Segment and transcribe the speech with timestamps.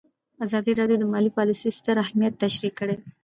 [0.45, 2.95] ازادي راډیو د مالي پالیسي ستر اهميت تشریح کړی.